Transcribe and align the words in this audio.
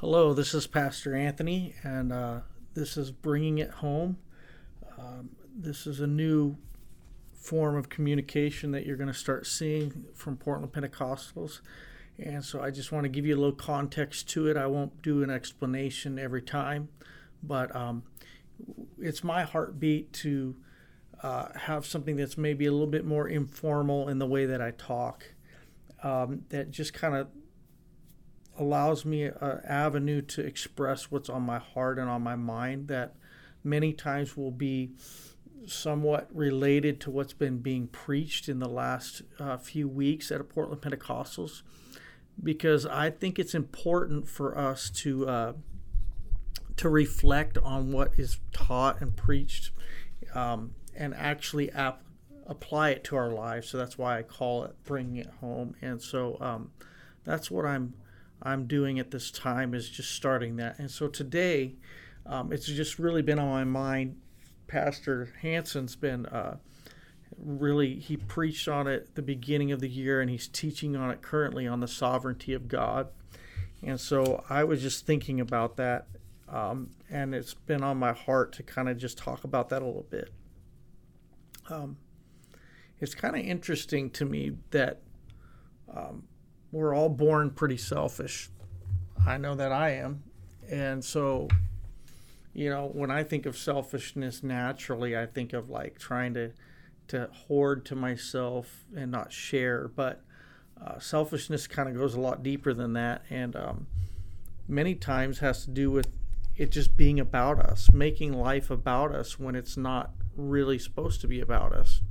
Hello, 0.00 0.34
this 0.34 0.52
is 0.52 0.66
Pastor 0.66 1.16
Anthony, 1.16 1.74
and 1.82 2.12
uh, 2.12 2.40
this 2.74 2.98
is 2.98 3.10
Bringing 3.10 3.56
It 3.56 3.70
Home. 3.70 4.18
Um, 4.98 5.30
this 5.56 5.86
is 5.86 6.00
a 6.00 6.06
new 6.06 6.58
form 7.32 7.76
of 7.76 7.88
communication 7.88 8.72
that 8.72 8.84
you're 8.84 8.98
going 8.98 9.06
to 9.06 9.14
start 9.14 9.46
seeing 9.46 10.04
from 10.12 10.36
Portland 10.36 10.74
Pentecostals. 10.74 11.60
And 12.18 12.44
so 12.44 12.60
I 12.60 12.70
just 12.70 12.92
want 12.92 13.04
to 13.04 13.08
give 13.08 13.24
you 13.24 13.34
a 13.34 13.40
little 13.40 13.56
context 13.56 14.28
to 14.32 14.48
it. 14.48 14.58
I 14.58 14.66
won't 14.66 15.00
do 15.00 15.22
an 15.22 15.30
explanation 15.30 16.18
every 16.18 16.42
time, 16.42 16.90
but 17.42 17.74
um, 17.74 18.02
it's 19.00 19.24
my 19.24 19.44
heartbeat 19.44 20.12
to 20.12 20.56
uh, 21.22 21.58
have 21.58 21.86
something 21.86 22.16
that's 22.16 22.36
maybe 22.36 22.66
a 22.66 22.70
little 22.70 22.86
bit 22.86 23.06
more 23.06 23.28
informal 23.28 24.10
in 24.10 24.18
the 24.18 24.26
way 24.26 24.44
that 24.44 24.60
I 24.60 24.72
talk, 24.72 25.24
um, 26.02 26.42
that 26.50 26.70
just 26.70 26.92
kind 26.92 27.14
of 27.14 27.28
allows 28.58 29.04
me 29.04 29.24
an 29.24 29.60
avenue 29.64 30.22
to 30.22 30.40
express 30.40 31.10
what's 31.10 31.28
on 31.28 31.42
my 31.42 31.58
heart 31.58 31.98
and 31.98 32.08
on 32.08 32.22
my 32.22 32.36
mind 32.36 32.88
that 32.88 33.14
many 33.62 33.92
times 33.92 34.36
will 34.36 34.50
be 34.50 34.90
somewhat 35.66 36.28
related 36.32 37.00
to 37.00 37.10
what's 37.10 37.32
been 37.32 37.58
being 37.58 37.88
preached 37.88 38.48
in 38.48 38.60
the 38.60 38.68
last 38.68 39.22
uh, 39.40 39.56
few 39.56 39.88
weeks 39.88 40.30
at 40.30 40.40
a 40.40 40.44
Portland 40.44 40.80
Pentecostals 40.80 41.62
because 42.42 42.86
I 42.86 43.10
think 43.10 43.38
it's 43.38 43.54
important 43.54 44.28
for 44.28 44.56
us 44.56 44.90
to 44.90 45.28
uh, 45.28 45.52
to 46.76 46.88
reflect 46.88 47.56
on 47.58 47.90
what 47.90 48.12
is 48.18 48.38
taught 48.52 49.00
and 49.00 49.16
preached 49.16 49.70
um, 50.34 50.74
and 50.94 51.14
actually 51.14 51.70
ap- 51.72 52.02
apply 52.46 52.90
it 52.90 53.04
to 53.04 53.16
our 53.16 53.30
lives. 53.30 53.68
So 53.68 53.78
that's 53.78 53.96
why 53.96 54.18
I 54.18 54.22
call 54.22 54.64
it 54.64 54.74
bringing 54.84 55.16
it 55.16 55.30
home. 55.40 55.74
And 55.80 56.00
so 56.02 56.36
um, 56.40 56.70
that's 57.24 57.50
what 57.50 57.64
I'm 57.64 57.94
I'm 58.42 58.66
doing 58.66 58.98
at 58.98 59.10
this 59.10 59.30
time 59.30 59.74
is 59.74 59.88
just 59.88 60.10
starting 60.10 60.56
that. 60.56 60.78
And 60.78 60.90
so 60.90 61.08
today, 61.08 61.74
um, 62.26 62.52
it's 62.52 62.66
just 62.66 62.98
really 62.98 63.22
been 63.22 63.38
on 63.38 63.48
my 63.48 63.64
mind. 63.64 64.16
Pastor 64.66 65.32
Hanson's 65.40 65.96
been 65.96 66.26
uh, 66.26 66.56
really 67.38 67.98
he 67.98 68.16
preached 68.16 68.68
on 68.68 68.86
it 68.86 69.14
the 69.14 69.22
beginning 69.22 69.72
of 69.72 69.80
the 69.80 69.88
year, 69.88 70.20
and 70.20 70.30
he's 70.30 70.48
teaching 70.48 70.96
on 70.96 71.10
it 71.10 71.22
currently 71.22 71.66
on 71.66 71.80
the 71.80 71.88
sovereignty 71.88 72.52
of 72.52 72.68
God. 72.68 73.08
And 73.82 74.00
so 74.00 74.44
I 74.48 74.64
was 74.64 74.82
just 74.82 75.06
thinking 75.06 75.40
about 75.40 75.76
that, 75.76 76.06
um, 76.48 76.90
and 77.10 77.34
it's 77.34 77.54
been 77.54 77.82
on 77.82 77.98
my 77.98 78.12
heart 78.12 78.52
to 78.54 78.62
kind 78.62 78.88
of 78.88 78.96
just 78.96 79.18
talk 79.18 79.44
about 79.44 79.68
that 79.68 79.82
a 79.82 79.86
little 79.86 80.06
bit. 80.10 80.30
Um, 81.68 81.98
it's 83.00 83.14
kind 83.14 83.36
of 83.36 83.42
interesting 83.42 84.10
to 84.10 84.24
me 84.24 84.52
that 84.70 85.02
um, 85.94 86.24
we're 86.76 86.94
all 86.94 87.08
born 87.08 87.48
pretty 87.48 87.78
selfish. 87.78 88.50
I 89.26 89.38
know 89.38 89.54
that 89.54 89.72
I 89.72 89.92
am. 89.92 90.22
And 90.70 91.02
so, 91.02 91.48
you 92.52 92.68
know, 92.68 92.90
when 92.92 93.10
I 93.10 93.22
think 93.22 93.46
of 93.46 93.56
selfishness 93.56 94.42
naturally, 94.42 95.16
I 95.16 95.24
think 95.24 95.54
of 95.54 95.70
like 95.70 95.98
trying 95.98 96.34
to 96.34 96.52
to 97.08 97.30
hoard 97.32 97.86
to 97.86 97.94
myself 97.94 98.84
and 98.94 99.10
not 99.10 99.32
share. 99.32 99.88
But 99.88 100.22
uh, 100.84 100.98
selfishness 100.98 101.66
kind 101.66 101.88
of 101.88 101.96
goes 101.96 102.14
a 102.14 102.20
lot 102.20 102.42
deeper 102.42 102.74
than 102.74 102.92
that, 102.92 103.22
and 103.30 103.56
um, 103.56 103.86
many 104.68 104.94
times 104.94 105.38
has 105.38 105.64
to 105.64 105.70
do 105.70 105.90
with 105.90 106.08
it 106.56 106.70
just 106.70 106.94
being 106.94 107.18
about 107.18 107.58
us, 107.58 107.90
making 107.92 108.34
life 108.34 108.70
about 108.70 109.14
us 109.14 109.38
when 109.38 109.54
it's 109.54 109.78
not 109.78 110.10
really 110.36 110.78
supposed 110.78 111.22
to 111.22 111.26
be 111.26 111.40
about 111.40 111.72
us. 111.72 112.02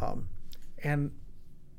Um, 0.00 0.28
and 0.84 1.10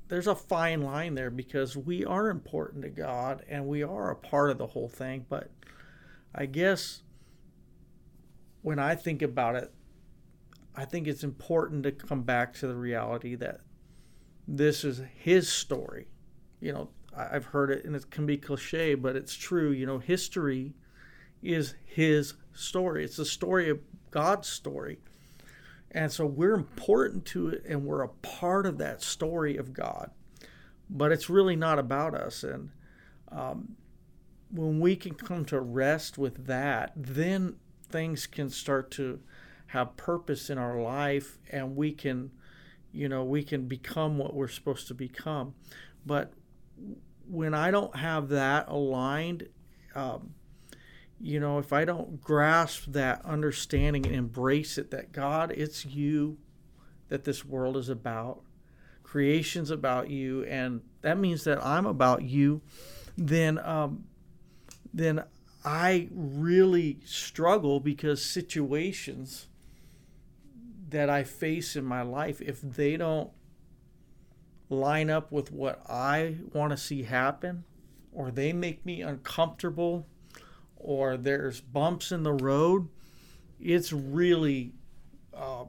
there's 0.08 0.28
a 0.28 0.36
fine 0.36 0.82
line 0.82 1.16
there 1.16 1.32
because 1.32 1.78
we 1.78 2.06
are 2.06 2.30
important 2.30 2.84
to 2.84 2.90
God 2.90 3.44
and 3.48 3.66
we 3.66 3.84
are 3.84 4.12
a 4.12 4.16
part 4.16 4.52
of 4.52 4.58
the 4.58 4.68
whole 4.68 4.90
thing. 4.90 5.26
But 5.30 5.50
I 6.36 6.46
guess 6.46 7.04
when 8.62 8.80
I 8.80 8.96
think 8.96 9.22
about 9.22 9.56
it, 9.56 9.72
I 10.76 10.86
think 10.86 11.08
it's 11.08 11.24
important 11.24 11.84
to 11.84 11.92
come 11.92 12.24
back 12.24 12.54
to 12.56 12.68
the 12.68 12.76
reality 12.76 13.36
that 13.36 13.62
this 14.48 14.84
is 14.84 15.02
His 15.16 15.50
story. 15.50 16.08
You 16.60 16.74
know, 16.74 16.90
I've 17.16 17.46
heard 17.46 17.70
it 17.70 17.86
and 17.86 17.96
it 17.96 18.10
can 18.10 18.26
be 18.26 18.38
cliche, 18.38 18.96
but 18.96 19.16
it's 19.16 19.36
true. 19.36 19.72
You 19.72 19.86
know, 19.86 20.00
history 20.00 20.74
is 21.42 21.76
His 21.86 22.34
story, 22.54 23.06
it's 23.06 23.18
the 23.18 23.26
story 23.26 23.70
of 23.70 23.80
God's 24.12 24.48
story. 24.48 25.00
And 25.94 26.12
so 26.12 26.26
we're 26.26 26.56
important 26.56 27.26
to 27.28 27.50
it 27.50 27.64
and 27.68 27.86
we're 27.86 28.02
a 28.02 28.10
part 28.10 28.66
of 28.66 28.78
that 28.80 29.02
story 29.02 29.58
of 29.58 29.74
God. 29.74 30.12
But 30.90 31.12
it's 31.12 31.30
really 31.30 31.56
not 31.56 31.80
about 31.80 32.16
us. 32.16 32.44
And 32.44 32.72
um, 33.32 33.76
when 34.52 34.80
we 34.80 34.96
can 34.96 35.14
come 35.14 35.46
to 35.46 35.60
rest 35.60 36.18
with 36.18 36.48
that, 36.48 36.94
then 36.96 37.56
things 37.90 38.26
can 38.26 38.50
start 38.50 38.90
to 38.92 39.20
have 39.68 39.98
purpose 39.98 40.50
in 40.50 40.58
our 40.58 40.82
life 40.82 41.38
and 41.52 41.76
we 41.76 41.92
can, 41.92 42.32
you 42.92 43.08
know, 43.08 43.24
we 43.24 43.44
can 43.44 43.68
become 43.68 44.18
what 44.18 44.34
we're 44.34 44.48
supposed 44.48 44.88
to 44.88 44.94
become. 44.94 45.54
But 46.06 46.34
when 47.28 47.54
I 47.54 47.72
don't 47.72 47.96
have 47.96 48.30
that 48.30 48.68
aligned, 48.68 49.48
um, 49.96 50.34
you 51.20 51.40
know, 51.40 51.58
if 51.58 51.72
I 51.72 51.86
don't 51.86 52.22
grasp 52.22 52.86
that 52.88 53.24
understanding 53.26 54.06
and 54.06 54.16
embrace 54.16 54.78
it, 54.78 54.92
that 54.92 55.12
God, 55.12 55.52
it's 55.52 55.86
you 55.86 56.38
that 57.10 57.24
this 57.24 57.46
world 57.46 57.78
is 57.78 57.90
about, 57.90 58.42
creation's 59.04 59.72
about 59.72 60.10
you, 60.10 60.44
and 60.46 60.82
that 61.02 61.18
means 61.18 61.44
that 61.44 61.64
I'm 61.64 61.86
about 61.86 62.24
you, 62.24 62.62
then, 63.18 63.60
um, 63.60 64.06
then 64.94 65.24
I 65.64 66.10
really 66.12 67.00
struggle 67.06 67.80
because 67.80 68.26
situations 68.26 69.48
that 70.90 71.10
I 71.10 71.24
face 71.24 71.76
in 71.76 71.86
my 71.86 72.02
life, 72.02 72.42
if 72.42 72.62
they 72.62 72.98
don't 72.98 73.32
line 74.70 75.10
up 75.10 75.32
with 75.32 75.52
what 75.52 75.82
I 75.90 76.38
want 76.54 76.72
to 76.72 76.78
see 76.78 77.04
happen, 77.04 77.64
or 78.12 78.32
they 78.32 78.54
make 78.54 78.86
me 78.86 79.02
uncomfortable 79.02 80.08
or 80.84 81.18
there's 81.18 81.62
bumps 81.62 82.12
in 82.12 82.24
the 82.24 82.34
road, 82.34 82.90
it's 83.60 83.94
really 83.94 84.74
uh, 85.34 85.66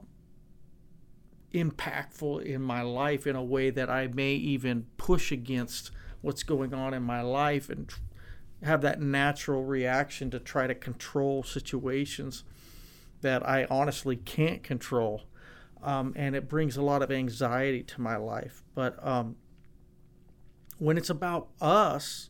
impactful 1.53 2.43
in 2.43 2.61
my 2.61 2.81
life 2.81 3.25
in 3.25 3.35
a 3.35 3.43
way 3.43 3.69
that 3.69 3.89
I 3.89 4.07
may 4.07 4.33
even 4.33 4.85
push 4.97 5.31
against 5.31 5.91
what's 6.21 6.43
going 6.43 6.73
on 6.73 6.93
in 6.93 7.03
my 7.03 7.21
life 7.21 7.69
and 7.69 7.89
have 8.63 8.81
that 8.81 9.01
natural 9.01 9.63
reaction 9.63 10.29
to 10.31 10.39
try 10.39 10.67
to 10.67 10.75
control 10.75 11.43
situations 11.43 12.43
that 13.21 13.47
I 13.47 13.65
honestly 13.69 14.17
can't 14.17 14.63
control. 14.63 15.23
Um, 15.81 16.13
and 16.15 16.35
it 16.35 16.49
brings 16.49 16.77
a 16.77 16.81
lot 16.81 17.01
of 17.01 17.11
anxiety 17.11 17.83
to 17.83 18.01
my 18.01 18.15
life. 18.15 18.63
But 18.73 19.05
um, 19.05 19.35
when 20.77 20.97
it's 20.97 21.09
about 21.09 21.49
us, 21.61 22.29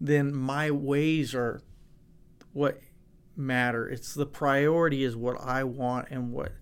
then 0.00 0.34
my 0.34 0.70
ways 0.70 1.34
are 1.34 1.60
what 2.52 2.80
matter. 3.36 3.88
It's 3.88 4.14
the 4.14 4.26
priority 4.26 5.04
is 5.04 5.16
what 5.16 5.40
I 5.40 5.64
want 5.64 6.08
and 6.10 6.32
what 6.32 6.52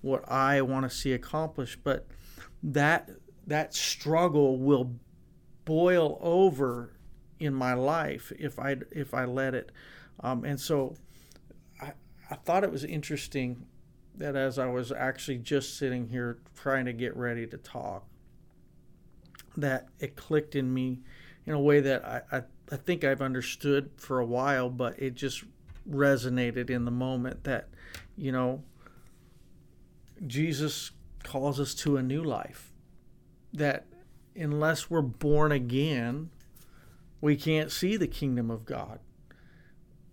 what 0.00 0.28
I 0.28 0.62
want 0.62 0.90
to 0.90 0.96
see 0.96 1.12
accomplished. 1.12 1.80
But 1.84 2.06
that 2.62 3.10
that 3.46 3.74
struggle 3.74 4.58
will 4.58 4.96
boil 5.64 6.18
over 6.20 6.94
in 7.38 7.54
my 7.54 7.74
life 7.74 8.32
if 8.38 8.58
I 8.58 8.76
if 8.90 9.14
I 9.14 9.24
let 9.24 9.54
it. 9.54 9.72
Um, 10.20 10.44
and 10.44 10.60
so 10.60 10.94
I, 11.80 11.92
I 12.30 12.36
thought 12.36 12.64
it 12.64 12.70
was 12.70 12.84
interesting 12.84 13.66
that 14.16 14.36
as 14.36 14.58
I 14.58 14.66
was 14.66 14.92
actually 14.92 15.38
just 15.38 15.78
sitting 15.78 16.08
here 16.08 16.38
trying 16.54 16.84
to 16.84 16.92
get 16.92 17.16
ready 17.16 17.46
to 17.46 17.56
talk, 17.56 18.06
that 19.56 19.88
it 19.98 20.16
clicked 20.16 20.54
in 20.54 20.72
me 20.72 21.00
in 21.46 21.54
a 21.54 21.60
way 21.60 21.80
that 21.80 22.04
I, 22.04 22.22
I 22.30 22.42
I 22.70 22.76
think 22.76 23.04
I've 23.04 23.22
understood 23.22 23.90
for 23.96 24.18
a 24.18 24.26
while, 24.26 24.70
but 24.70 24.98
it 24.98 25.14
just 25.14 25.44
resonated 25.88 26.70
in 26.70 26.84
the 26.84 26.90
moment 26.90 27.44
that, 27.44 27.68
you 28.16 28.32
know, 28.32 28.62
Jesus 30.26 30.92
calls 31.22 31.58
us 31.58 31.74
to 31.74 31.96
a 31.96 32.02
new 32.02 32.22
life. 32.22 32.72
That 33.52 33.86
unless 34.34 34.88
we're 34.88 35.02
born 35.02 35.52
again, 35.52 36.30
we 37.20 37.36
can't 37.36 37.70
see 37.70 37.96
the 37.96 38.06
kingdom 38.06 38.50
of 38.50 38.64
God. 38.64 39.00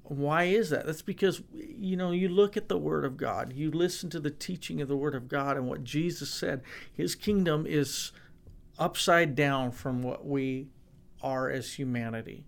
Why 0.04 0.46
is 0.46 0.72
that? 0.72 0.88
That's 0.88 1.04
because, 1.04 1.44
you 1.54 1.96
know, 1.96 2.12
you 2.12 2.30
look 2.30 2.58
at 2.58 2.68
the 2.68 2.80
Word 2.80 3.06
of 3.06 3.16
God, 3.16 3.54
you 3.54 3.70
listen 3.70 4.10
to 4.10 4.20
the 4.20 4.32
teaching 4.32 4.82
of 4.82 4.88
the 4.88 4.98
Word 4.98 5.14
of 5.14 5.28
God 5.28 5.56
and 5.56 5.68
what 5.68 5.84
Jesus 5.84 6.32
said. 6.32 6.64
His 6.92 7.14
kingdom 7.14 7.66
is 7.68 8.12
upside 8.80 9.36
down 9.36 9.72
from 9.72 10.02
what 10.02 10.26
we 10.26 10.68
are 11.22 11.50
as 11.50 11.74
humanity. 11.74 12.46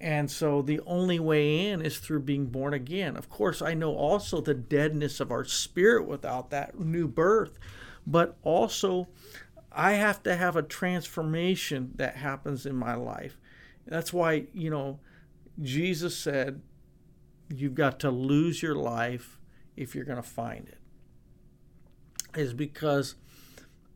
And 0.00 0.30
so 0.30 0.62
the 0.62 0.80
only 0.86 1.18
way 1.18 1.66
in 1.66 1.82
is 1.82 1.98
through 1.98 2.20
being 2.20 2.46
born 2.46 2.72
again. 2.72 3.16
Of 3.16 3.28
course, 3.28 3.60
I 3.60 3.74
know 3.74 3.94
also 3.94 4.40
the 4.40 4.54
deadness 4.54 5.18
of 5.18 5.32
our 5.32 5.44
spirit 5.44 6.06
without 6.06 6.50
that 6.50 6.78
new 6.78 7.08
birth, 7.08 7.58
but 8.06 8.36
also 8.42 9.08
I 9.72 9.92
have 9.92 10.22
to 10.22 10.36
have 10.36 10.56
a 10.56 10.62
transformation 10.62 11.92
that 11.96 12.16
happens 12.16 12.64
in 12.64 12.76
my 12.76 12.94
life. 12.94 13.38
That's 13.86 14.12
why, 14.12 14.46
you 14.52 14.70
know, 14.70 15.00
Jesus 15.60 16.16
said, 16.16 16.62
You've 17.50 17.74
got 17.74 17.98
to 18.00 18.10
lose 18.10 18.62
your 18.62 18.74
life 18.74 19.38
if 19.74 19.94
you're 19.94 20.04
going 20.04 20.20
to 20.20 20.28
find 20.28 20.68
it. 20.68 20.78
Is 22.38 22.52
because 22.52 23.14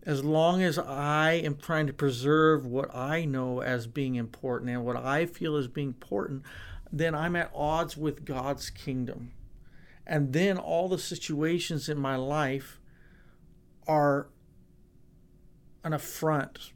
as 0.05 0.25
long 0.25 0.63
as 0.63 0.79
I 0.79 1.33
am 1.33 1.57
trying 1.57 1.87
to 1.87 1.93
preserve 1.93 2.67
what 2.67 2.95
I 2.95 3.25
know 3.25 3.61
as 3.61 3.87
being 3.87 4.17
important 4.17 4.71
and 4.71 4.85
what 4.85 4.97
I 4.97 5.27
feel 5.27 5.57
as 5.57 5.69
being 5.69 5.89
important, 5.89 6.43
then 6.93 7.15
I'm 7.15 7.37
at 7.37 7.53
odds 7.55 7.97
with 7.97 8.25
God's 8.25 8.69
kingdom. 8.69 9.33
And 10.07 10.33
then 10.33 10.59
all 10.59 10.89
the 10.89 10.99
situations 10.99 11.89
in 11.89 11.99
my 11.99 12.17
life 12.17 12.81
are 13.87 14.29
an 15.85 15.93
affront 15.93 16.73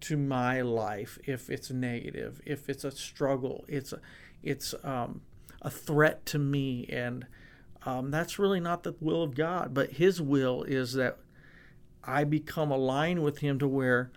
to 0.00 0.16
my 0.16 0.62
life 0.62 1.18
if 1.26 1.50
it's 1.50 1.70
negative, 1.70 2.40
if 2.46 2.68
it's 2.68 2.84
a 2.84 2.90
struggle, 2.90 3.64
it's 3.68 3.92
a, 3.92 4.00
it's 4.42 4.74
um, 4.82 5.20
a 5.60 5.70
threat 5.70 6.24
to 6.26 6.38
me, 6.38 6.86
and 6.88 7.26
um, 7.84 8.10
that's 8.10 8.38
really 8.38 8.60
not 8.60 8.82
the 8.82 8.94
will 9.00 9.22
of 9.22 9.34
God. 9.34 9.74
But 9.74 9.92
His 9.92 10.20
will 10.20 10.62
is 10.62 10.94
that 10.94 11.18
I 12.04 12.24
become 12.24 12.70
aligned 12.70 13.22
with 13.22 13.38
Him 13.38 13.58
to 13.58 13.68
where, 13.68 14.10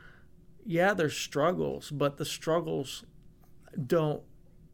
yeah, 0.65 0.93
there's 0.93 1.17
struggles, 1.17 1.91
but 1.91 2.17
the 2.17 2.25
struggles 2.25 3.03
don't 3.85 4.23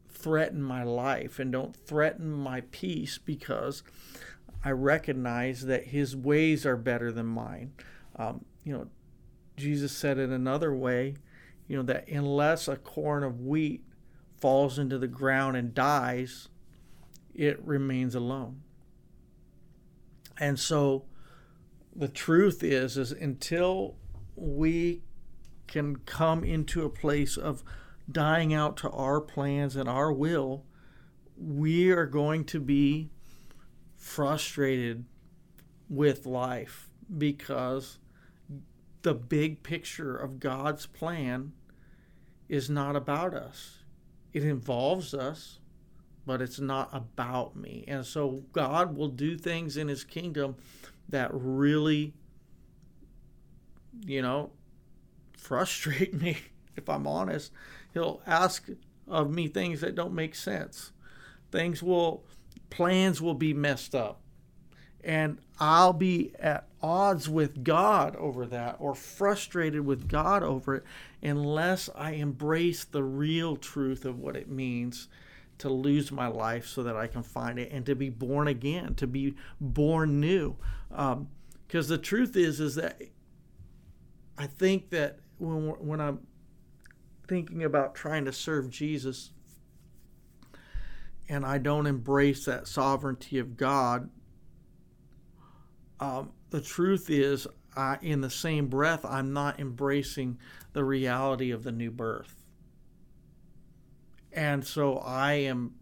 threaten 0.08 0.62
my 0.62 0.82
life 0.82 1.38
and 1.38 1.50
don't 1.50 1.74
threaten 1.74 2.30
my 2.30 2.62
peace 2.72 3.18
because 3.18 3.82
I 4.64 4.70
recognize 4.70 5.66
that 5.66 5.86
His 5.88 6.14
ways 6.14 6.66
are 6.66 6.76
better 6.76 7.10
than 7.10 7.26
mine. 7.26 7.72
Um, 8.16 8.44
you 8.64 8.72
know, 8.72 8.88
Jesus 9.56 9.92
said 9.92 10.18
it 10.18 10.30
another 10.30 10.74
way, 10.74 11.16
you 11.66 11.76
know, 11.76 11.82
that 11.84 12.08
unless 12.08 12.68
a 12.68 12.76
corn 12.76 13.22
of 13.22 13.40
wheat 13.40 13.84
falls 14.40 14.78
into 14.78 14.98
the 14.98 15.06
ground 15.06 15.56
and 15.56 15.74
dies, 15.74 16.48
it 17.34 17.62
remains 17.64 18.14
alone. 18.14 18.62
And 20.38 20.58
so 20.58 21.04
the 22.00 22.08
truth 22.08 22.64
is 22.64 22.96
is 22.96 23.12
until 23.12 23.94
we 24.34 25.02
can 25.66 25.96
come 25.96 26.42
into 26.42 26.82
a 26.82 26.88
place 26.88 27.36
of 27.36 27.62
dying 28.10 28.54
out 28.54 28.78
to 28.78 28.90
our 28.90 29.20
plans 29.20 29.76
and 29.76 29.86
our 29.86 30.10
will, 30.10 30.64
we 31.36 31.90
are 31.90 32.06
going 32.06 32.42
to 32.42 32.58
be 32.58 33.10
frustrated 33.98 35.04
with 35.90 36.24
life 36.24 36.88
because 37.18 37.98
the 39.02 39.12
big 39.12 39.62
picture 39.62 40.16
of 40.16 40.40
God's 40.40 40.86
plan 40.86 41.52
is 42.48 42.70
not 42.70 42.96
about 42.96 43.34
us. 43.34 43.80
It 44.32 44.42
involves 44.42 45.12
us, 45.12 45.58
but 46.24 46.40
it's 46.40 46.60
not 46.60 46.88
about 46.94 47.56
me. 47.56 47.84
And 47.86 48.06
so 48.06 48.44
God 48.52 48.96
will 48.96 49.08
do 49.08 49.36
things 49.36 49.76
in 49.76 49.88
his 49.88 50.02
kingdom 50.02 50.56
that 51.10 51.30
really, 51.32 52.14
you 54.04 54.22
know, 54.22 54.50
frustrate 55.36 56.14
me, 56.20 56.38
if 56.76 56.88
I'm 56.88 57.06
honest. 57.06 57.52
He'll 57.92 58.22
ask 58.26 58.68
of 59.08 59.30
me 59.30 59.48
things 59.48 59.80
that 59.80 59.94
don't 59.94 60.14
make 60.14 60.34
sense. 60.34 60.92
Things 61.50 61.82
will, 61.82 62.24
plans 62.70 63.20
will 63.20 63.34
be 63.34 63.52
messed 63.52 63.94
up. 63.94 64.20
And 65.02 65.38
I'll 65.58 65.94
be 65.94 66.32
at 66.38 66.68
odds 66.82 67.28
with 67.28 67.64
God 67.64 68.16
over 68.16 68.46
that 68.46 68.76
or 68.78 68.94
frustrated 68.94 69.84
with 69.84 70.08
God 70.08 70.42
over 70.42 70.76
it 70.76 70.84
unless 71.22 71.88
I 71.94 72.12
embrace 72.12 72.84
the 72.84 73.02
real 73.02 73.56
truth 73.56 74.04
of 74.04 74.18
what 74.18 74.36
it 74.36 74.48
means 74.48 75.08
to 75.60 75.68
lose 75.68 76.10
my 76.10 76.26
life 76.26 76.66
so 76.66 76.82
that 76.82 76.96
I 76.96 77.06
can 77.06 77.22
find 77.22 77.58
it 77.58 77.70
and 77.72 77.86
to 77.86 77.94
be 77.94 78.08
born 78.08 78.48
again, 78.48 78.94
to 78.96 79.06
be 79.06 79.34
born 79.60 80.20
new. 80.20 80.56
Because 80.88 81.16
um, 81.16 81.28
the 81.68 81.98
truth 81.98 82.36
is, 82.36 82.60
is 82.60 82.74
that 82.74 83.00
I 84.36 84.46
think 84.46 84.90
that 84.90 85.18
when 85.38 85.68
when 85.86 86.00
I'm 86.00 86.26
thinking 87.28 87.62
about 87.62 87.94
trying 87.94 88.24
to 88.24 88.32
serve 88.32 88.70
Jesus, 88.70 89.30
and 91.28 91.44
I 91.44 91.58
don't 91.58 91.86
embrace 91.86 92.44
that 92.46 92.66
sovereignty 92.66 93.38
of 93.38 93.56
God, 93.56 94.10
um, 96.00 96.32
the 96.50 96.60
truth 96.60 97.10
is, 97.10 97.46
I, 97.76 97.98
in 98.02 98.20
the 98.20 98.30
same 98.30 98.66
breath, 98.66 99.04
I'm 99.04 99.32
not 99.32 99.60
embracing 99.60 100.38
the 100.72 100.84
reality 100.84 101.50
of 101.50 101.62
the 101.62 101.72
new 101.72 101.90
birth. 101.90 102.39
And 104.40 104.66
so 104.66 104.96
I 104.96 105.34
am 105.34 105.74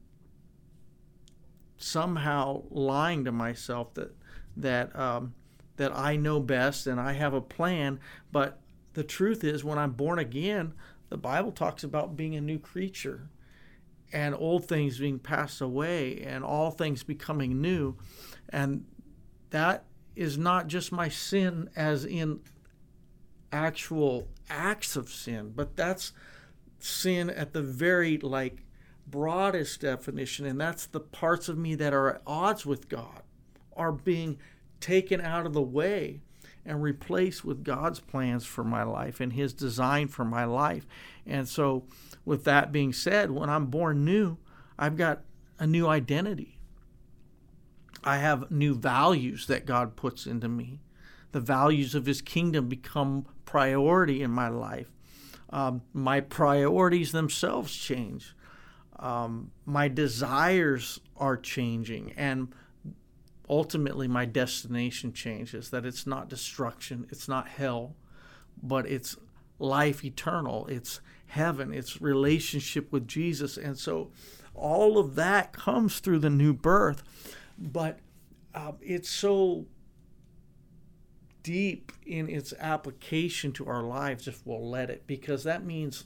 somehow 1.77 2.65
lying 2.71 3.25
to 3.27 3.31
myself 3.31 3.95
that 3.95 4.11
that 4.57 4.99
um, 4.99 5.35
that 5.77 5.97
I 5.97 6.17
know 6.17 6.41
best 6.41 6.89
and 6.89 6.99
I 6.99 7.13
have 7.13 7.35
a 7.35 7.41
plan. 7.41 8.01
But 8.33 8.61
the 8.95 9.05
truth 9.05 9.45
is, 9.45 9.63
when 9.63 9.79
I'm 9.79 9.93
born 9.93 10.19
again, 10.19 10.75
the 11.09 11.17
Bible 11.17 11.53
talks 11.53 11.85
about 11.85 12.17
being 12.17 12.35
a 12.35 12.41
new 12.41 12.59
creature 12.59 13.31
and 14.13 14.35
old 14.35 14.67
things 14.67 14.99
being 14.99 15.21
passed 15.21 15.61
away 15.61 16.21
and 16.23 16.43
all 16.43 16.73
things 16.73 17.05
becoming 17.05 17.61
new. 17.61 17.95
And 18.49 18.87
that 19.51 19.85
is 20.17 20.37
not 20.37 20.67
just 20.67 20.91
my 20.91 21.09
sin 21.09 21.71
as 21.77 22.05
in 22.05 22.41
actual 23.53 24.27
acts 24.51 24.97
of 24.97 25.11
sin, 25.11 25.53
but 25.55 25.77
that's 25.77 26.13
sin 26.79 27.31
at 27.31 27.53
the 27.53 27.63
very 27.63 28.19
like 28.19 28.65
broadest 29.07 29.81
definition 29.81 30.45
and 30.45 30.61
that's 30.61 30.87
the 30.87 31.01
parts 31.01 31.49
of 31.49 31.57
me 31.57 31.75
that 31.75 31.95
are 31.95 32.17
at 32.17 32.23
odds 32.27 32.67
with 32.67 32.89
God 32.89 33.23
are 33.75 33.93
being 33.93 34.39
taken 34.81 35.21
out 35.21 35.47
of 35.47 35.53
the 35.53 35.63
way 35.63 36.21
and 36.65 36.83
replaced 36.83 37.45
with 37.45 37.65
God's 37.65 38.01
plans 38.01 38.45
for 38.45 38.63
my 38.63 38.83
life 38.83 39.21
and 39.21 39.33
his 39.33 39.55
design 39.55 40.09
for 40.09 40.25
my 40.25 40.45
life. 40.45 40.87
And 41.25 41.49
so 41.49 41.85
with 42.25 42.45
that 42.45 42.73
being 42.73 42.93
said, 42.93 43.31
when 43.31 43.49
I'm 43.49 43.67
born 43.67 44.05
new, 44.05 44.37
I've 44.79 44.97
got 44.97 45.23
a 45.59 45.67
new 45.67 45.87
identity. 45.87 46.59
I 48.05 48.19
have 48.19 48.51
new 48.51 48.75
values 48.75 49.47
that 49.47 49.67
God 49.67 49.97
puts 49.97 50.27
into 50.27 50.49
me. 50.49 50.81
The 51.33 51.41
values 51.41 51.95
of 51.95 52.07
His 52.07 52.23
kingdom 52.23 52.69
become 52.69 53.27
priority 53.45 54.23
in 54.23 54.31
my 54.31 54.49
life. 54.49 54.89
Um, 55.51 55.83
my 55.93 56.21
priorities 56.21 57.13
themselves 57.13 57.75
change. 57.75 58.35
Um, 58.99 59.53
my 59.65 59.89
desires 59.89 61.01
are 61.17 61.37
changing, 61.37 62.13
and 62.17 62.53
ultimately, 63.49 64.09
my 64.09 64.25
destination 64.25 65.13
changes. 65.13 65.71
That 65.71 65.87
it's 65.87 66.07
not 66.07 66.29
destruction, 66.29 67.07
it's 67.11 67.29
not 67.29 67.49
hell, 67.49 67.95
but 68.63 68.87
it's 68.87 69.17
life 69.59 70.05
eternal. 70.05 70.67
It's 70.67 71.01
heaven. 71.27 71.73
It's 71.73 72.01
relationship 72.01 72.93
with 72.93 73.07
Jesus, 73.07 73.57
and 73.57 73.79
so 73.79 74.11
all 74.55 74.99
of 74.99 75.15
that 75.15 75.53
comes 75.53 76.01
through 76.01 76.19
the 76.19 76.31
new 76.31 76.53
birth 76.53 77.05
but 77.59 77.99
uh, 78.55 78.73
it's 78.81 79.11
so 79.11 79.67
deep 81.43 81.93
in 82.07 82.29
its 82.29 82.53
application 82.59 83.53
to 83.53 83.67
our 83.67 83.83
lives 83.83 84.27
if 84.27 84.47
we'll 84.47 84.69
let 84.69 84.91
it 84.91 85.07
because 85.07 85.45
that 85.45 85.65
means 85.65 86.05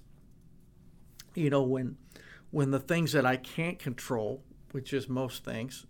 you 1.34 1.50
know 1.50 1.62
when 1.62 1.96
when 2.50 2.70
the 2.70 2.78
things 2.78 3.12
that 3.12 3.24
i 3.24 3.36
can't 3.36 3.78
control 3.78 4.42
which 4.72 4.92
is 4.92 5.08
most 5.08 5.44
things 5.44 5.86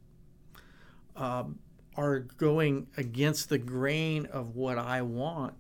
um, 1.17 1.59
are 1.97 2.21
going 2.21 2.87
against 2.97 3.49
the 3.49 3.59
grain 3.59 4.27
of 4.27 4.55
what 4.55 4.79
i 4.79 5.03
want 5.03 5.55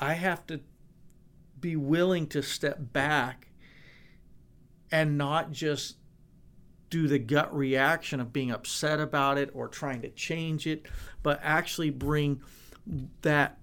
i 0.00 0.14
have 0.14 0.46
to 0.46 0.60
be 1.60 1.76
willing 1.76 2.26
to 2.26 2.42
step 2.42 2.78
back 2.92 3.48
and 4.92 5.18
not 5.18 5.50
just 5.50 5.96
do 6.94 7.08
the 7.08 7.18
gut 7.18 7.52
reaction 7.52 8.20
of 8.20 8.32
being 8.32 8.52
upset 8.52 9.00
about 9.00 9.36
it 9.36 9.50
or 9.52 9.66
trying 9.66 10.00
to 10.00 10.08
change 10.10 10.64
it, 10.64 10.86
but 11.24 11.40
actually 11.42 11.90
bring 11.90 12.40
that 13.22 13.58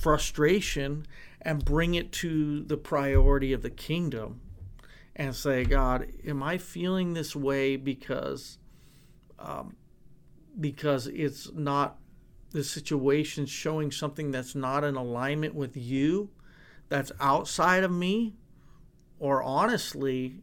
frustration 0.00 1.04
and 1.42 1.62
bring 1.62 1.94
it 1.94 2.10
to 2.12 2.62
the 2.62 2.78
priority 2.78 3.52
of 3.52 3.60
the 3.60 3.68
kingdom 3.68 4.40
and 5.14 5.36
say, 5.36 5.64
God, 5.64 6.10
am 6.26 6.42
I 6.42 6.56
feeling 6.56 7.12
this 7.12 7.36
way 7.36 7.76
because 7.76 8.56
um, 9.38 9.76
because 10.58 11.06
it's 11.08 11.52
not 11.52 11.98
the 12.52 12.64
situation 12.64 13.44
showing 13.44 13.90
something 13.90 14.30
that's 14.30 14.54
not 14.54 14.82
in 14.82 14.96
alignment 14.96 15.54
with 15.54 15.76
you, 15.76 16.30
that's 16.88 17.12
outside 17.20 17.84
of 17.84 17.90
me, 17.90 18.32
or 19.18 19.42
honestly, 19.42 20.40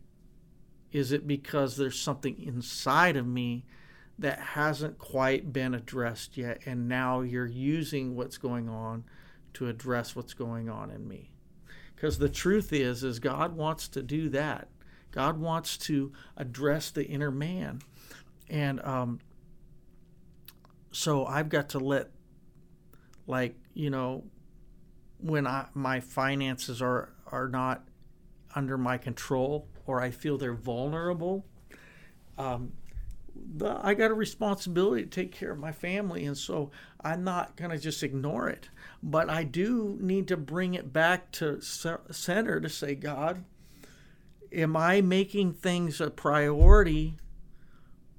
is 0.92 1.12
it 1.12 1.28
because 1.28 1.78
there's 1.78 2.00
something 2.00 2.40
inside 2.42 3.16
of 3.16 3.28
me 3.28 3.66
that 4.18 4.40
hasn't 4.40 4.98
quite 4.98 5.54
been 5.54 5.74
addressed 5.74 6.38
yet? 6.38 6.62
And 6.66 6.88
now 6.88 7.22
you're 7.22 7.46
using 7.46 8.16
what's 8.16 8.38
going 8.38 8.68
on 8.70 9.04
to 9.54 9.68
address 9.68 10.16
what's 10.16 10.34
going 10.34 10.70
on 10.70 10.92
in 10.92 11.08
me. 11.08 11.32
Because 11.96 12.18
the 12.18 12.30
truth 12.30 12.72
is, 12.72 13.04
is 13.04 13.20
God 13.20 13.56
wants 13.56 13.88
to 13.90 14.02
do 14.02 14.30
that. 14.30 14.70
God 15.12 15.40
wants 15.40 15.78
to 15.78 16.12
address 16.38 16.92
the 16.92 17.06
inner 17.06 17.32
man. 17.32 17.82
And 18.50 18.82
um, 18.86 19.20
so 20.92 21.26
I've 21.26 21.50
got 21.50 21.70
to 21.70 21.80
let, 21.80 22.10
like, 23.28 23.56
you 23.74 23.90
know, 23.90 24.24
when 25.20 25.46
I, 25.46 25.68
my 25.74 26.00
finances 26.00 26.82
are, 26.82 27.10
are 27.28 27.48
not 27.48 27.84
under 28.56 28.78
my 28.78 28.98
control 28.98 29.68
or 29.90 30.00
I 30.00 30.12
feel 30.12 30.38
they're 30.38 30.54
vulnerable, 30.54 31.48
um, 32.38 32.74
the, 33.58 33.80
I 33.82 33.96
got 33.96 34.12
a 34.12 34.14
responsibility 34.14 35.02
to 35.02 35.10
take 35.10 35.32
care 35.32 35.52
of 35.52 35.58
my 35.58 35.72
family. 35.72 36.26
And 36.26 36.38
so 36.38 36.70
I'm 37.04 37.24
not 37.24 37.56
going 37.56 37.72
to 37.72 37.80
just 37.80 38.04
ignore 38.04 38.48
it. 38.48 38.70
But 39.02 39.32
I 39.32 39.44
do 39.44 39.98
need 40.00 40.28
to 40.28 40.38
bring 40.38 40.76
it 40.76 40.94
back 40.94 41.32
to 41.34 41.60
center 41.60 42.60
to 42.60 42.70
say, 42.70 42.94
God, 42.94 43.44
am 44.52 44.78
I 44.78 45.02
making 45.02 45.54
things 45.54 46.00
a 46.00 46.12
priority 46.12 47.18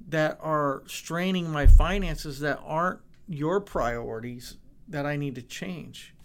that 0.09 0.39
are 0.43 0.83
straining 0.89 1.51
my 1.51 1.69
finances 1.69 2.41
that 2.41 2.61
aren't 2.65 2.99
your 3.29 3.61
priorities 3.61 4.57
that 4.89 5.07
I 5.07 5.15
need 5.15 5.37
to 5.37 5.43
change? 5.43 6.17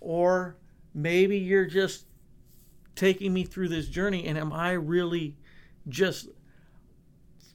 Or 0.00 0.56
maybe 0.92 1.38
you're 1.38 1.66
just 1.66 2.07
taking 2.98 3.32
me 3.32 3.44
through 3.44 3.68
this 3.68 3.86
journey 3.86 4.26
and 4.26 4.36
am 4.36 4.52
I 4.52 4.72
really 4.72 5.36
just 5.88 6.28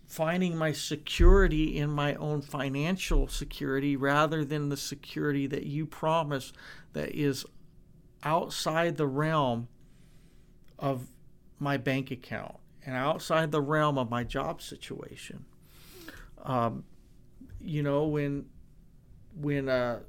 finding 0.07 0.55
my 0.55 0.71
security 0.71 1.77
in 1.77 1.89
my 1.89 2.15
own 2.15 2.41
financial 2.41 3.27
security 3.27 3.97
rather 3.97 4.45
than 4.45 4.69
the 4.69 4.77
security 4.77 5.45
that 5.47 5.63
you 5.63 5.85
promise 5.85 6.53
that 6.93 7.09
is 7.13 7.45
outside 8.23 8.95
the 8.95 9.05
realm 9.05 9.67
of 10.79 11.07
my 11.59 11.75
bank 11.75 12.09
account 12.09 12.55
and 12.85 12.95
outside 12.95 13.51
the 13.51 13.61
realm 13.61 13.97
of 13.97 14.09
my 14.09 14.23
job 14.23 14.61
situation. 14.61 15.43
Um, 16.43 16.85
you 17.59 17.83
know, 17.83 18.05
when 18.05 18.45
when 19.35 19.67
uh, 19.67 19.99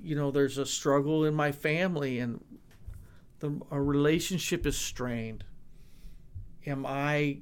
you 0.00 0.14
know 0.14 0.30
there's 0.30 0.58
a 0.58 0.66
struggle 0.66 1.24
in 1.24 1.34
my 1.34 1.50
family 1.50 2.20
and 2.20 2.40
the 3.40 3.60
a 3.70 3.80
relationship 3.80 4.66
is 4.66 4.76
strained, 4.76 5.44
am 6.66 6.86
I 6.86 7.38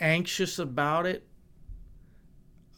anxious 0.00 0.58
about 0.58 1.06
it 1.06 1.26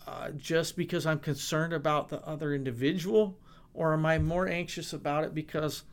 uh, 0.06 0.30
just 0.30 0.76
because 0.76 1.06
I'm 1.06 1.20
concerned 1.20 1.72
about 1.72 2.08
the 2.08 2.20
other 2.26 2.54
individual, 2.54 3.38
or 3.74 3.92
am 3.92 4.04
I 4.04 4.18
more 4.18 4.48
anxious 4.48 4.92
about 4.92 5.24
it 5.24 5.34
because 5.34 5.84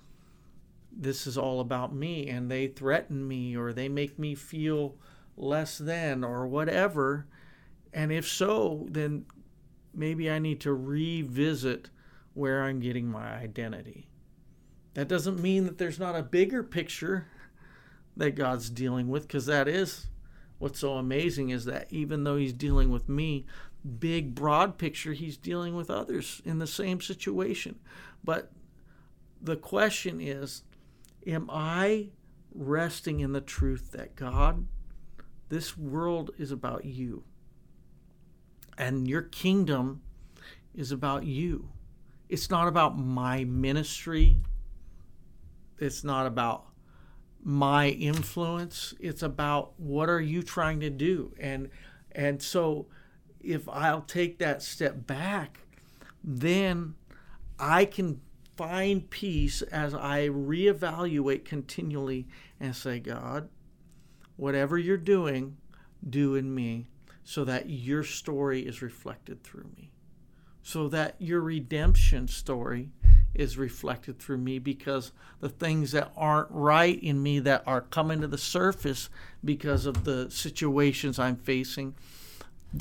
this 0.91 1.27
is 1.27 1.37
all 1.37 1.59
about 1.59 1.93
me 1.93 2.27
and 2.27 2.49
they 2.49 2.67
threaten 2.67 3.27
me 3.27 3.55
or 3.55 3.71
they 3.71 3.87
make 3.89 4.17
me 4.17 4.33
feel 4.33 4.95
less 5.35 5.77
than 5.77 6.23
or 6.23 6.47
whatever? 6.47 7.27
And 7.93 8.11
if 8.11 8.27
so, 8.27 8.87
then 8.89 9.25
maybe 9.93 10.29
I 10.31 10.39
need 10.39 10.61
to 10.61 10.73
revisit 10.73 11.89
where 12.33 12.63
I'm 12.63 12.79
getting 12.79 13.07
my 13.07 13.35
identity. 13.35 14.09
That 14.97 15.07
doesn't 15.07 15.39
mean 15.39 15.65
that 15.65 15.77
there's 15.77 15.99
not 15.99 16.15
a 16.15 16.23
bigger 16.23 16.63
picture 16.63 17.27
that 18.15 18.31
God's 18.31 18.67
dealing 18.67 19.09
with, 19.09 19.27
because 19.27 19.45
that 19.45 19.67
is 19.67 20.07
what's 20.57 20.79
so 20.79 20.93
amazing 20.93 21.51
is 21.51 21.65
that 21.65 21.85
even 21.91 22.23
though 22.23 22.35
He's 22.35 22.51
dealing 22.51 22.89
with 22.89 23.07
me, 23.07 23.45
big, 23.99 24.33
broad 24.33 24.79
picture, 24.79 25.13
He's 25.13 25.37
dealing 25.37 25.75
with 25.75 25.91
others 25.91 26.41
in 26.45 26.57
the 26.57 26.65
same 26.65 26.99
situation. 26.99 27.77
But 28.23 28.51
the 29.39 29.55
question 29.55 30.19
is 30.19 30.63
am 31.27 31.47
I 31.53 32.09
resting 32.55 33.19
in 33.19 33.33
the 33.33 33.41
truth 33.41 33.91
that 33.91 34.15
God, 34.15 34.65
this 35.49 35.77
world 35.77 36.31
is 36.39 36.51
about 36.51 36.85
you? 36.85 37.23
And 38.79 39.07
your 39.07 39.21
kingdom 39.21 40.01
is 40.73 40.91
about 40.91 41.23
you. 41.23 41.69
It's 42.29 42.49
not 42.49 42.67
about 42.67 42.97
my 42.97 43.43
ministry. 43.43 44.37
It's 45.79 46.03
not 46.03 46.25
about 46.25 46.65
my 47.43 47.89
influence. 47.89 48.93
It's 48.99 49.23
about 49.23 49.79
what 49.79 50.09
are 50.09 50.21
you 50.21 50.43
trying 50.43 50.79
to 50.81 50.89
do? 50.89 51.33
And 51.39 51.69
and 52.11 52.41
so 52.41 52.87
if 53.41 53.69
I'll 53.69 54.01
take 54.01 54.39
that 54.39 54.61
step 54.61 55.05
back, 55.05 55.59
then 56.23 56.95
I 57.59 57.85
can 57.85 58.21
find 58.57 59.07
peace 59.09 59.61
as 59.61 59.93
I 59.93 60.27
reevaluate 60.27 61.45
continually 61.45 62.27
and 62.59 62.75
say, 62.75 62.99
God, 62.99 63.49
whatever 64.35 64.77
you're 64.77 64.97
doing, 64.97 65.57
do 66.07 66.35
in 66.35 66.53
me 66.53 66.87
so 67.23 67.43
that 67.43 67.69
your 67.69 68.03
story 68.03 68.61
is 68.61 68.81
reflected 68.81 69.43
through 69.43 69.69
me. 69.75 69.91
So 70.63 70.87
that 70.89 71.15
your 71.19 71.41
redemption 71.41 72.27
story 72.27 72.91
is 73.37 73.57
reflected 73.57 74.19
through 74.19 74.37
me 74.37 74.59
because 74.59 75.11
the 75.39 75.49
things 75.49 75.91
that 75.91 76.11
aren't 76.17 76.49
right 76.51 77.01
in 77.01 77.21
me 77.21 77.39
that 77.39 77.63
are 77.65 77.81
coming 77.81 78.21
to 78.21 78.27
the 78.27 78.37
surface 78.37 79.09
because 79.43 79.85
of 79.85 80.03
the 80.03 80.29
situations 80.29 81.19
I'm 81.19 81.35
facing 81.35 81.95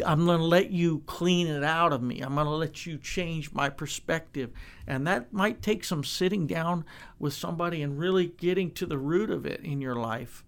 I'm 0.05 0.27
going 0.27 0.39
to 0.39 0.45
let 0.45 0.71
you 0.71 1.03
clean 1.07 1.47
it 1.47 1.63
out 1.63 1.93
of 1.93 2.03
me. 2.03 2.21
I'm 2.21 2.35
going 2.35 2.47
to 2.47 2.53
let 2.53 2.87
you 2.87 2.99
change 2.99 3.53
my 3.53 3.69
perspective. 3.69 4.51
And 4.87 5.07
that 5.07 5.33
might 5.33 5.63
take 5.63 5.85
some 5.85 6.05
sitting 6.05 6.47
down 6.47 6.85
with 7.19 7.33
somebody 7.33 7.83
and 7.83 7.99
really 7.99 8.27
getting 8.27 8.73
to 8.73 8.87
the 8.87 8.99
root 8.99 9.31
of 9.31 9.47
it 9.47 9.61
in 9.61 9.81
your 9.81 9.95
life 9.95 10.45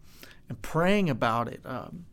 and 0.48 0.60
praying 0.60 1.08
about 1.08 1.48
it. 1.48 1.60
Um, 1.64 2.06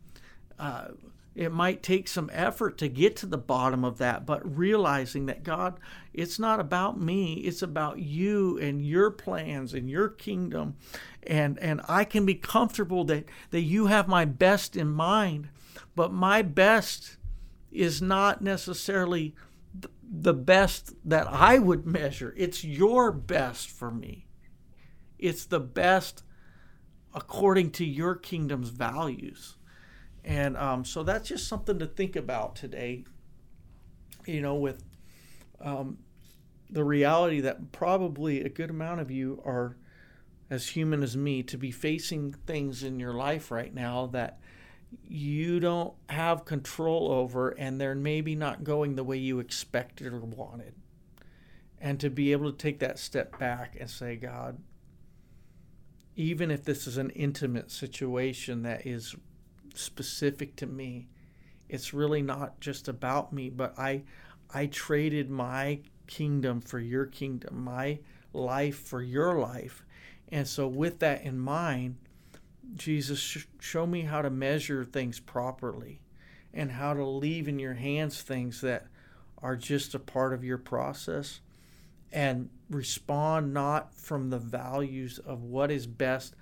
uh, 0.58 0.88
it 1.36 1.52
might 1.52 1.82
take 1.82 2.08
some 2.08 2.30
effort 2.32 2.78
to 2.78 2.88
get 2.88 3.14
to 3.16 3.26
the 3.26 3.38
bottom 3.38 3.84
of 3.84 3.98
that, 3.98 4.26
but 4.26 4.56
realizing 4.56 5.26
that 5.26 5.44
God, 5.44 5.78
it's 6.12 6.38
not 6.38 6.58
about 6.58 7.00
me, 7.00 7.34
it's 7.34 7.62
about 7.62 7.98
you 7.98 8.58
and 8.58 8.84
your 8.84 9.10
plans 9.10 9.74
and 9.74 9.88
your 9.88 10.08
kingdom. 10.08 10.76
And, 11.24 11.58
and 11.58 11.80
I 11.88 12.04
can 12.04 12.26
be 12.26 12.34
comfortable 12.34 13.04
that, 13.04 13.26
that 13.50 13.60
you 13.60 13.86
have 13.86 14.08
my 14.08 14.24
best 14.24 14.76
in 14.76 14.88
mind 14.88 15.48
but 15.96 16.12
my 16.12 16.42
best 16.42 17.16
is 17.72 18.00
not 18.00 18.42
necessarily 18.42 19.34
the 20.02 20.34
best 20.34 20.94
that 21.04 21.26
I 21.26 21.58
would 21.58 21.86
measure. 21.86 22.32
It's 22.36 22.62
your 22.62 23.10
best 23.10 23.70
for 23.70 23.90
me. 23.90 24.28
It's 25.18 25.46
the 25.46 25.58
best 25.58 26.22
according 27.14 27.70
to 27.72 27.84
your 27.84 28.14
kingdom's 28.14 28.68
values. 28.68 29.56
And 30.26 30.56
um, 30.56 30.84
so 30.84 31.04
that's 31.04 31.28
just 31.28 31.46
something 31.46 31.78
to 31.78 31.86
think 31.86 32.16
about 32.16 32.56
today, 32.56 33.04
you 34.26 34.42
know, 34.42 34.56
with 34.56 34.82
um, 35.60 35.98
the 36.68 36.82
reality 36.82 37.40
that 37.40 37.70
probably 37.70 38.42
a 38.42 38.48
good 38.48 38.68
amount 38.68 39.00
of 39.00 39.08
you 39.08 39.40
are 39.44 39.76
as 40.50 40.68
human 40.68 41.04
as 41.04 41.16
me 41.16 41.44
to 41.44 41.56
be 41.56 41.70
facing 41.70 42.32
things 42.44 42.82
in 42.82 42.98
your 42.98 43.14
life 43.14 43.52
right 43.52 43.72
now 43.72 44.06
that 44.06 44.40
you 45.06 45.60
don't 45.60 45.94
have 46.08 46.44
control 46.44 47.10
over 47.12 47.50
and 47.50 47.80
they're 47.80 47.94
maybe 47.94 48.34
not 48.34 48.64
going 48.64 48.96
the 48.96 49.04
way 49.04 49.16
you 49.16 49.38
expected 49.38 50.12
or 50.12 50.20
wanted. 50.20 50.74
And 51.80 52.00
to 52.00 52.10
be 52.10 52.32
able 52.32 52.50
to 52.50 52.58
take 52.58 52.80
that 52.80 52.98
step 52.98 53.38
back 53.38 53.76
and 53.78 53.88
say, 53.88 54.16
God, 54.16 54.58
even 56.16 56.50
if 56.50 56.64
this 56.64 56.88
is 56.88 56.96
an 56.96 57.10
intimate 57.10 57.70
situation 57.70 58.62
that 58.62 58.86
is 58.86 59.14
specific 59.78 60.56
to 60.56 60.66
me, 60.66 61.08
it's 61.68 61.94
really 61.94 62.22
not 62.22 62.60
just 62.60 62.88
about 62.88 63.32
me, 63.32 63.50
but 63.50 63.78
I 63.78 64.02
I 64.52 64.66
traded 64.66 65.28
my 65.28 65.80
kingdom 66.06 66.60
for 66.60 66.78
your 66.78 67.06
kingdom, 67.06 67.64
my 67.64 67.98
life 68.32 68.78
for 68.78 69.02
your 69.02 69.38
life. 69.38 69.84
And 70.30 70.46
so 70.46 70.68
with 70.68 71.00
that 71.00 71.22
in 71.22 71.38
mind, 71.38 71.96
Jesus, 72.74 73.18
sh- 73.18 73.46
show 73.60 73.86
me 73.86 74.02
how 74.02 74.22
to 74.22 74.30
measure 74.30 74.84
things 74.84 75.20
properly 75.20 76.00
and 76.52 76.72
how 76.72 76.94
to 76.94 77.04
leave 77.04 77.48
in 77.48 77.58
your 77.58 77.74
hands 77.74 78.22
things 78.22 78.60
that 78.60 78.86
are 79.42 79.56
just 79.56 79.94
a 79.94 79.98
part 79.98 80.32
of 80.32 80.44
your 80.44 80.58
process 80.58 81.40
and 82.12 82.48
respond 82.70 83.52
not 83.52 83.94
from 83.94 84.30
the 84.30 84.38
values 84.38 85.18
of 85.18 85.42
what 85.42 85.70
is 85.70 85.86
best 85.86 86.34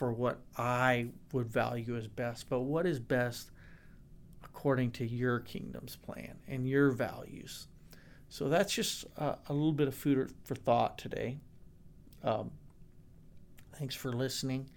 for 0.00 0.14
what 0.14 0.40
I 0.56 1.08
would 1.34 1.52
value 1.52 1.94
as 1.94 2.06
best, 2.08 2.48
but 2.48 2.60
what 2.60 2.86
is 2.86 2.98
best 2.98 3.50
according 4.42 4.92
to 4.92 5.06
your 5.06 5.40
kingdom's 5.40 5.94
plan 5.94 6.38
and 6.48 6.66
your 6.66 6.90
values. 6.90 7.66
So 8.30 8.48
that's 8.48 8.72
just 8.72 9.04
a, 9.18 9.36
a 9.46 9.52
little 9.52 9.74
bit 9.74 9.88
of 9.88 9.94
food 9.94 10.32
for 10.44 10.54
thought 10.54 10.96
today. 10.96 11.36
Um, 12.24 12.50
thanks 13.74 13.94
for 13.94 14.10
listening. 14.10 14.70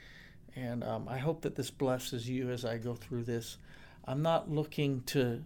And 0.58 0.84
um, 0.84 1.08
I 1.08 1.20
hope 1.20 1.44
that 1.44 1.56
this 1.56 1.72
blesses 1.72 2.28
you 2.28 2.50
as 2.50 2.66
I 2.66 2.78
go 2.78 2.94
through 2.94 3.24
this. 3.24 3.60
I'm 4.04 4.22
not 4.22 4.52
looking 4.52 5.04
to 5.04 5.46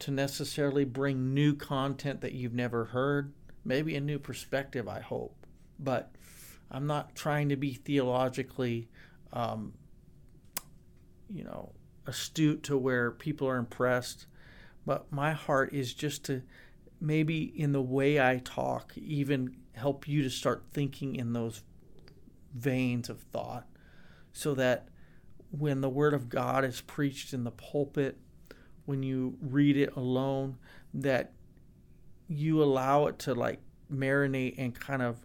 to 0.00 0.10
necessarily 0.10 0.84
bring 0.84 1.32
new 1.32 1.54
content 1.54 2.20
that 2.22 2.32
you've 2.32 2.52
never 2.52 2.86
heard, 2.86 3.32
maybe 3.64 3.94
a 3.94 4.00
new 4.00 4.18
perspective. 4.18 4.88
I 4.88 4.98
hope, 4.98 5.46
but 5.78 6.10
I'm 6.70 6.86
not 6.86 7.14
trying 7.14 7.48
to 7.50 7.56
be 7.56 7.74
theologically 7.74 8.88
um, 9.32 9.74
you 11.28 11.44
know, 11.44 11.72
astute 12.06 12.62
to 12.64 12.78
where 12.78 13.10
people 13.10 13.48
are 13.48 13.56
impressed. 13.56 14.26
But 14.86 15.10
my 15.12 15.32
heart 15.32 15.72
is 15.72 15.92
just 15.92 16.24
to 16.26 16.42
maybe 17.00 17.42
in 17.42 17.72
the 17.72 17.82
way 17.82 18.20
I 18.20 18.40
talk, 18.44 18.96
even 18.96 19.56
help 19.72 20.06
you 20.06 20.22
to 20.22 20.30
start 20.30 20.64
thinking 20.72 21.16
in 21.16 21.32
those 21.32 21.62
veins 22.54 23.10
of 23.10 23.20
thought 23.20 23.66
so 24.32 24.54
that 24.54 24.88
when 25.50 25.80
the 25.80 25.88
Word 25.88 26.14
of 26.14 26.28
God 26.28 26.64
is 26.64 26.80
preached 26.80 27.32
in 27.32 27.44
the 27.44 27.50
pulpit, 27.50 28.18
when 28.84 29.02
you 29.02 29.36
read 29.40 29.76
it 29.76 29.96
alone, 29.96 30.58
that 30.92 31.32
you 32.28 32.62
allow 32.62 33.06
it 33.06 33.18
to 33.20 33.34
like 33.34 33.60
marinate 33.92 34.54
and 34.58 34.78
kind 34.78 35.02
of 35.02 35.24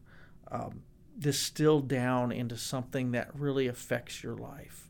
um, 0.51 0.81
distill 1.19 1.81
down 1.81 2.31
into 2.31 2.57
something 2.57 3.11
that 3.11 3.29
really 3.35 3.67
affects 3.67 4.23
your 4.23 4.35
life. 4.35 4.89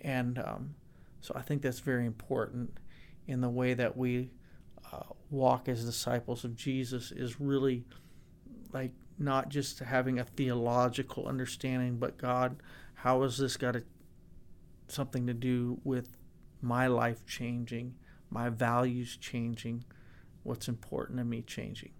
And 0.00 0.38
um, 0.38 0.74
so 1.20 1.34
I 1.36 1.42
think 1.42 1.62
that's 1.62 1.80
very 1.80 2.06
important 2.06 2.78
in 3.26 3.40
the 3.40 3.48
way 3.48 3.74
that 3.74 3.96
we 3.96 4.30
uh, 4.92 5.00
walk 5.30 5.68
as 5.68 5.84
disciples 5.84 6.44
of 6.44 6.54
Jesus 6.54 7.10
is 7.10 7.40
really 7.40 7.84
like 8.72 8.92
not 9.18 9.48
just 9.48 9.80
having 9.80 10.18
a 10.18 10.24
theological 10.24 11.26
understanding, 11.26 11.96
but 11.98 12.18
God, 12.18 12.62
how 12.94 13.22
has 13.22 13.38
this 13.38 13.56
got 13.56 13.76
something 14.88 15.26
to 15.26 15.34
do 15.34 15.80
with 15.82 16.16
my 16.60 16.86
life 16.86 17.26
changing, 17.26 17.94
my 18.30 18.48
values 18.48 19.16
changing, 19.16 19.84
what's 20.42 20.68
important 20.68 21.18
to 21.18 21.24
me 21.24 21.42
changing? 21.42 21.92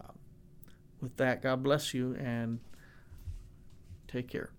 Um, 0.00 0.18
with 1.00 1.16
that, 1.18 1.42
God 1.42 1.62
bless 1.62 1.94
you 1.94 2.16
and 2.16 2.58
take 4.08 4.28
care. 4.28 4.50